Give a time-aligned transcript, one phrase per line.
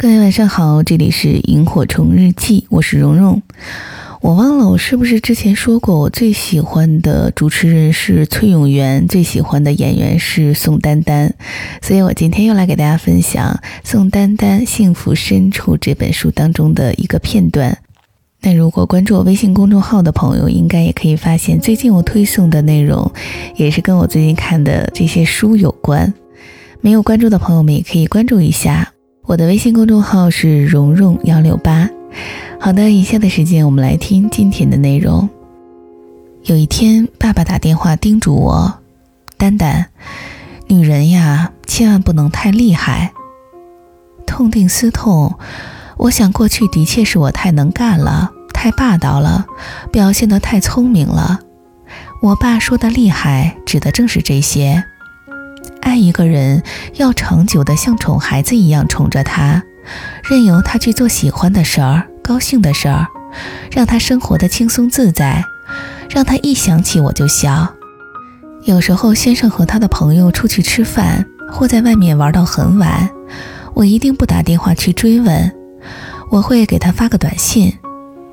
[0.00, 3.42] 各位晚上好，这里是萤火虫日记，我是蓉蓉。
[4.22, 11.34] 我忘了我是不是之前说过，我最喜欢的主持人是崔永元，最喜欢的演员是宋丹丹，
[11.82, 17.76] 所以我今天又来给大家分享宋丹丹《幸福深处》这本书当中的一个片段。
[18.40, 23.12] 那如果关注我微信公众号的朋友，应该也可以发现，最近我推送的内容
[23.54, 26.14] 也是跟我最近看的这些书有关。
[26.80, 28.94] 没有关注的朋友们也可以关注一下。
[29.26, 31.88] 我的微信公众号是蓉蓉幺六八。
[32.58, 35.28] 好的，以下的时间我们来听今天的内容。
[36.44, 38.80] 有一天，爸爸打电话叮嘱我
[39.36, 39.86] ：“丹丹，
[40.66, 43.12] 女人呀，千万不能太厉害。”
[44.26, 45.38] 痛定思痛，
[45.96, 49.46] 我想过去的确是我太能干了，太霸道了，
[49.92, 51.40] 表现得太聪明了。
[52.22, 54.84] 我爸说的厉害，指的正是这些。
[55.80, 56.62] 爱一个人，
[56.94, 59.62] 要长久的像宠孩子一样宠着他，
[60.22, 63.06] 任由他去做喜欢的事儿、高兴的事儿，
[63.70, 65.44] 让他生活的轻松自在，
[66.08, 67.74] 让他一想起我就笑。
[68.64, 73.08] 有时候先生和他的朋友出去吃饭，或在外面玩到很晚，
[73.74, 75.50] 我一定不打电话去追问，
[76.30, 77.72] 我会给他发个短信：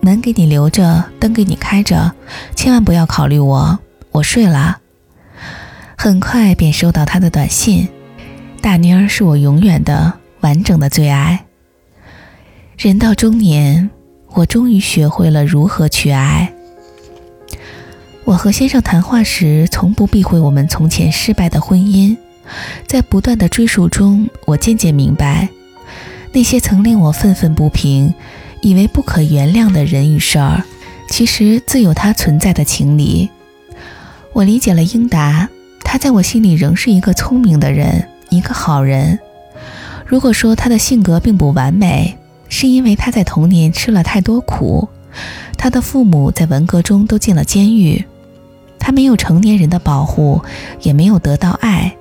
[0.00, 2.12] 门给你留着，灯给你开着，
[2.56, 3.78] 千万不要考虑我，
[4.12, 4.78] 我睡了。
[6.04, 7.88] 很快便收到他的短信
[8.60, 11.46] ：“大妮儿是我永远的完整的最爱。”
[12.76, 13.88] 人到中年，
[14.34, 16.52] 我终于学会了如何去爱。
[18.24, 22.14] 我和先生谈话时，从不避讳我们从前失败的婚姻。
[22.86, 25.48] 在不断的追溯中，我渐渐明白，
[26.34, 28.12] 那些曾令我愤愤不平、
[28.60, 30.62] 以为不可原谅的人与事儿，
[31.08, 33.30] 其实自有它存在的情理。
[34.34, 35.48] 我理解了英达。
[35.94, 39.16] 他在我心里仍是一个聪明的人，一个好人。
[40.04, 44.88] 如果说他的性格并不完美，是因为他在童年吃了太多苦，
[45.56, 48.04] 他的父母在文革中都进了监狱，
[48.76, 50.42] 他没有成年人的保护，
[50.80, 51.94] 也没有得到爱。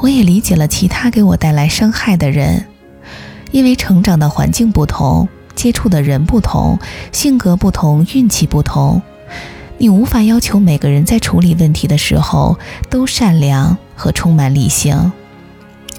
[0.00, 2.66] 我也理解了其他给我带来伤害的人，
[3.52, 6.78] 因为成长的环境不同，接触的人不同，
[7.10, 9.00] 性格不同，运气不同。
[9.78, 12.58] 你无法要求每个人在处理问题的时候
[12.90, 15.12] 都善良和充满理性。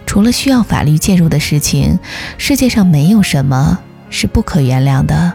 [0.06, 1.97] 除了需要法律介入的事情，
[2.38, 3.79] 世界上没有什么
[4.09, 5.34] 是不可原谅的。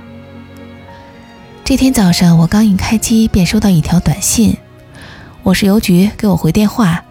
[1.65, 4.59] 这天早上，我刚一开机便收到一条短信
[5.43, 7.03] ：“我是邮局，给我回电话。”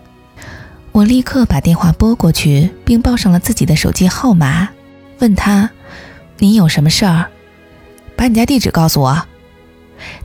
[0.91, 4.69] 我立刻把电话拨过去，并报上了自己的手机号码，
[5.17, 5.71] 问他
[6.38, 7.31] ：“你有什么事儿？
[8.15, 9.25] 把你家地址告诉我。”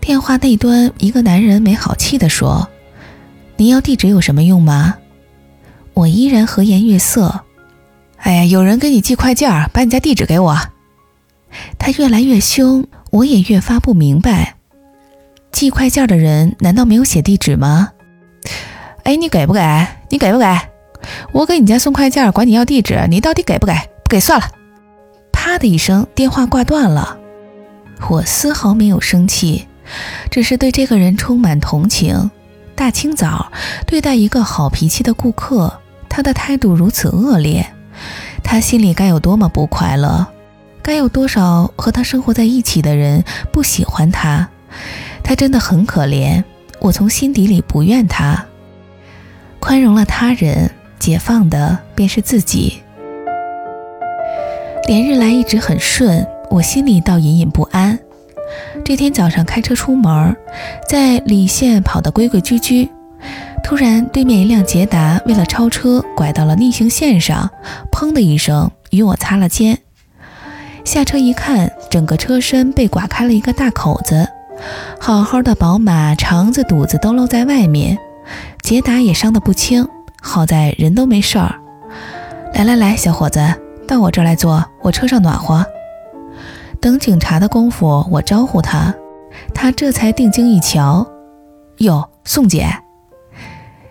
[0.01, 2.69] 电话那端，一个男人没好气地说
[3.57, 4.97] ：“您要地址有什么用吗？”
[5.95, 7.45] 我依然和颜悦色
[8.19, 10.59] ：“哎呀，有人给你寄快件儿，把你家地址给我。”
[11.79, 14.57] 他越来越凶，我也越发不明白，
[15.51, 17.91] 寄快件的人难道没有写地址吗？
[19.05, 19.61] 哎，你给不给？
[20.11, 20.47] 你给不给？
[21.33, 23.73] 我给你家送快件，管你要地址，你到底给不给？
[24.05, 24.51] 不给算了。
[25.33, 27.17] 啪的一声，电话挂断了。
[28.11, 29.68] 我丝毫没有生气，
[30.31, 32.31] 只是对这个人充满同情。
[32.75, 33.51] 大清早
[33.87, 37.67] 对待一个好脾气的顾客，他的态度如此恶劣，
[38.45, 40.27] 他心里该有多么不快乐？
[40.81, 44.49] 该有多少和他生活在一起的人不喜欢他？
[45.23, 46.45] 他真的很可怜，
[46.81, 48.47] 我从心底里不怨他。
[49.59, 52.81] 宽容了他人，解放的便是自己。
[54.87, 56.27] 连日来一直很顺。
[56.51, 57.99] 我心里倒隐隐不安。
[58.85, 60.35] 这天早上开车出门，
[60.89, 62.91] 在里线跑得规规矩矩，
[63.63, 67.51] 突然对面一辆捷达为了超车拐到了逆行线上，
[67.93, 69.79] 砰的一声与我擦了肩。
[70.85, 74.27] 下车一看，整个车身被刮开了一个大口子，
[74.99, 77.99] 好好的宝马肠子肚子都露在外面，
[78.63, 79.87] 捷达也伤得不轻，
[80.23, 81.55] 好在人都没事儿。
[82.55, 83.39] 来来来，小伙子，
[83.87, 85.63] 到我这儿来坐，我车上暖和。
[86.81, 88.95] 等警察的功夫，我招呼他，
[89.55, 91.07] 他这才定睛一瞧，
[91.79, 92.69] 哟，宋姐，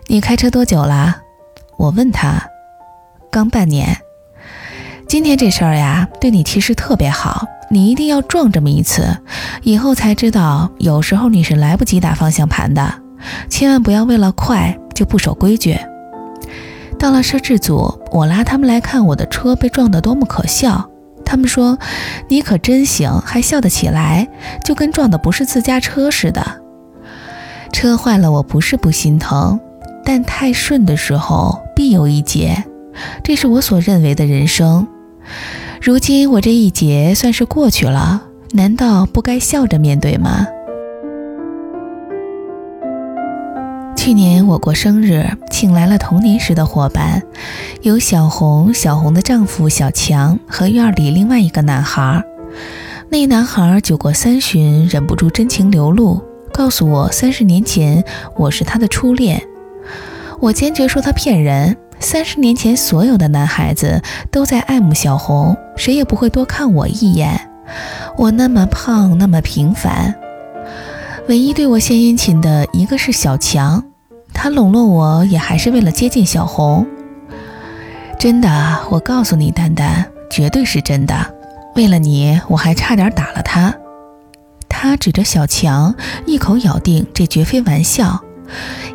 [0.07, 1.18] 你开车多久了？
[1.78, 2.42] 我问他，
[3.30, 3.98] 刚半年。
[5.07, 9.18] 今天这事儿呀，对你其实特别好，你一定要撞这么一次，
[9.63, 12.94] 以后才知道，有时候你是来不及打方向盘的，
[13.50, 15.78] 千万不要为了快就不守规矩。
[16.98, 20.90] 到了摄制组，我拉他们来看我的车被撞得多么可笑。
[21.28, 21.78] 他们说
[22.30, 24.30] ：“你可真行，还笑得起来，
[24.64, 26.62] 就跟撞的不是自家车似的。
[27.74, 29.60] 车坏了，我不是不心疼，
[30.06, 32.64] 但太顺的时候必有一劫，
[33.24, 34.88] 这是我所认为的人生。
[35.82, 40.48] 如今我这一劫算是过去了，难道不该笑着面对吗？
[44.07, 47.21] 去年我过生日，请来了童年时的伙伴，
[47.81, 52.24] 有小红、小红的丈夫小强和院里另外一个男孩。
[53.09, 56.24] 那男孩酒过三巡，忍不住真情流露，
[56.54, 58.01] 告诉我三十年前
[58.38, 59.44] 我是他的初恋。
[60.39, 61.75] 我坚决说他骗人。
[62.00, 64.01] 三十年前，所有的男孩子
[64.31, 67.38] 都在爱慕小红，谁也不会多看我一眼。
[68.15, 70.15] 我那么胖，那么平凡，
[71.27, 73.83] 唯一对我献殷勤的一个是小强。
[74.39, 76.86] 他笼络我也还是为了接近小红。
[78.19, 81.34] 真的，我告诉你，丹丹，绝对是真的。
[81.75, 83.74] 为了你，我还差点打了他。
[84.69, 85.95] 他指着小强，
[86.28, 88.22] 一口咬定这绝非玩笑，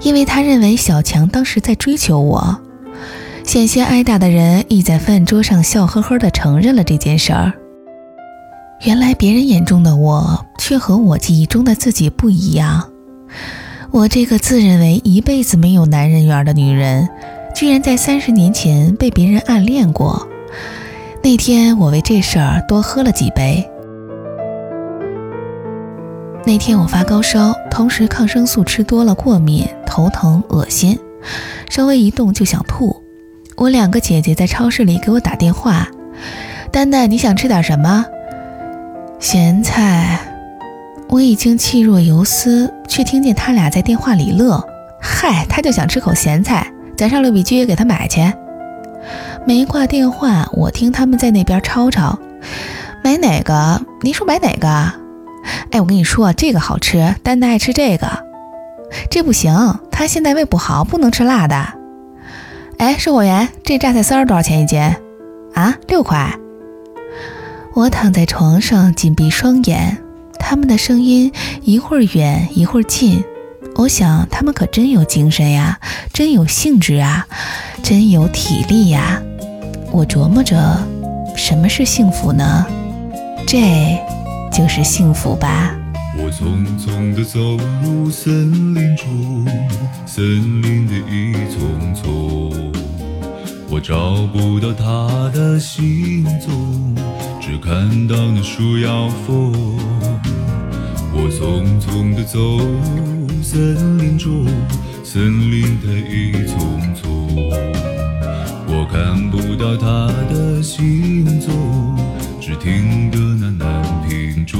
[0.02, 2.60] 因为他认为小强当时在追求我。
[3.44, 7.52] 险些挨打的人亦在饭桌上笑呵呵地承认了这件事儿。
[8.82, 12.91] 原来别人眼中的我，却和我记忆中的自己不一样。
[13.92, 17.06] 我这个自认为一辈子没有男人缘的女人，
[17.54, 20.26] 居然在三十年前被别人暗恋过。
[21.22, 23.68] 那天我为这事儿多喝了几杯。
[26.46, 30.98] 那天我发高烧，同时抗生素吃多了过敏，头疼恶心，
[31.68, 32.96] 稍微一动就想吐。
[33.56, 35.86] 我两个姐姐在超市里给我打电话，
[36.72, 38.06] 丹丹，你想吃点什么？
[39.20, 40.31] 咸菜。
[41.12, 44.66] 我已经气若游丝，却听见他俩在电话里乐。
[44.98, 46.66] 嗨，他就想吃口咸菜，
[46.96, 48.32] 咱上六必居给他买去。
[49.46, 52.18] 没挂电话，我听他们在那边吵吵，
[53.04, 53.78] 买哪个？
[54.00, 54.66] 您说买哪个？
[55.70, 58.08] 哎，我跟你说，这个好吃，丹丹爱吃这个。
[59.10, 61.74] 这不行，他现在胃不好，不能吃辣的。
[62.78, 64.80] 哎，售货员，这榨菜丝儿多少钱一斤？
[65.52, 66.32] 啊，六块。
[67.74, 70.01] 我躺在床上，紧闭双眼。
[70.44, 73.24] 他们的声音一会儿远一会儿近，
[73.76, 75.78] 我想他们可真有精神呀，
[76.12, 77.26] 真有兴致啊，
[77.82, 79.22] 真有体力呀。
[79.92, 80.86] 我琢磨着，
[81.36, 82.66] 什么是幸福呢？
[83.46, 83.60] 这
[84.52, 85.74] 就是幸福吧。
[86.18, 87.40] 我匆匆地走
[87.82, 89.46] 入森林中，
[90.04, 92.72] 森林的一丛丛，
[93.70, 96.94] 我找不到他的行踪，
[97.40, 99.78] 只看到那树摇风。
[101.24, 102.58] 我匆匆地走
[103.40, 104.44] 森林中，
[105.04, 105.22] 森
[105.52, 107.38] 林的一丛丛，
[108.66, 111.96] 我看不到他的行踪，
[112.40, 114.58] 只听得那南屏钟，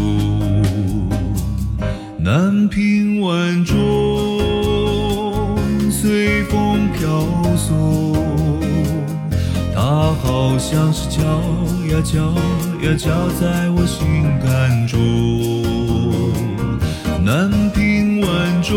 [2.17, 4.39] 南屏晚钟
[5.91, 7.27] 随风飘
[7.57, 8.15] 送，
[9.75, 11.25] 它好像是敲
[11.91, 12.19] 呀敲
[12.87, 13.11] 呀敲
[13.41, 15.22] 在我心坎中。
[17.35, 18.77] 南屏晚钟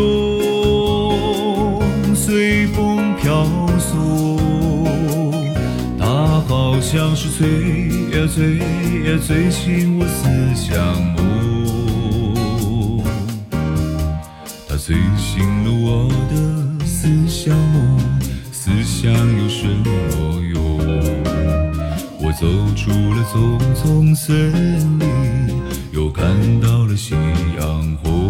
[2.14, 3.46] 随风飘
[3.78, 4.38] 送，
[5.98, 7.46] 它好像是催
[8.18, 10.74] 呀催呀催醒我思乡
[11.12, 13.04] 梦，
[14.66, 16.34] 它催醒了我的
[16.86, 18.00] 思乡梦，
[18.50, 19.90] 思乡有什么
[20.54, 20.56] 用？
[22.18, 24.50] 我走出了丛丛森
[24.98, 25.50] 林，
[25.92, 26.24] 又看
[26.62, 27.14] 到了夕
[27.60, 28.25] 阳红。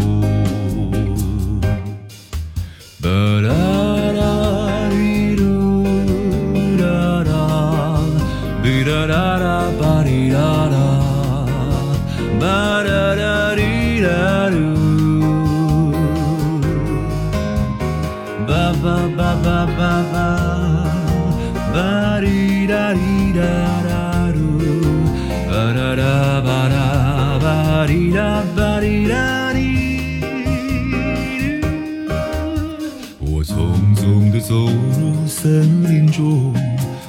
[33.20, 33.54] 我匆
[33.94, 36.52] 匆地走入森林中，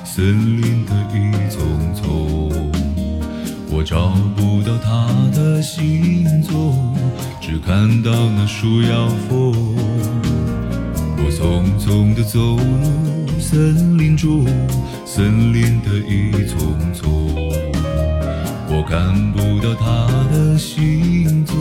[0.05, 1.65] 森林的一丛
[1.96, 2.51] 丛，
[3.72, 6.96] 我找不到他的行踪，
[7.41, 9.75] 只看到那树摇风。
[11.17, 14.46] 我匆匆地走入森林中，
[15.07, 17.76] 森林的一丛丛。
[18.79, 21.55] 我看不到他的行踪，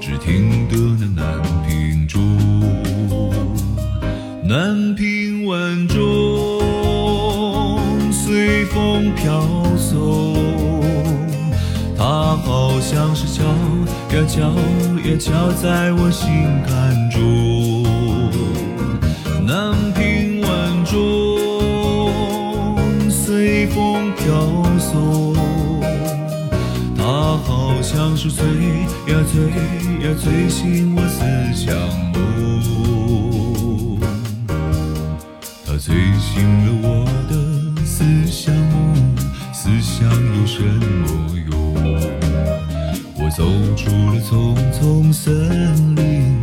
[0.00, 2.22] 只听得那南屏钟，
[4.44, 6.62] 南屏晚钟
[8.12, 9.42] 随风飘
[9.76, 10.36] 送，
[11.96, 16.30] 它好像是敲呀敲呀敲在我心
[16.64, 17.82] 坎中，
[19.44, 20.48] 南屏晚
[20.84, 21.40] 钟
[23.10, 24.67] 随风飘
[27.98, 28.46] 像是催
[29.08, 29.50] 呀催
[30.06, 31.18] 呀催醒我思
[31.52, 31.74] 乡
[32.14, 32.16] 梦，
[35.66, 37.34] 它催醒了我的
[37.84, 39.16] 思乡梦，
[39.52, 41.06] 思乡有什么
[41.50, 41.74] 用？
[43.16, 43.42] 我走
[43.74, 46.40] 出了丛丛森林，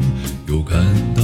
[0.48, 1.15] 又看。